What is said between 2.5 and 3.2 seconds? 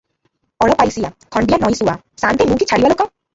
ମୁଁ କି ଛାଡ଼ିବା ଲୋକ?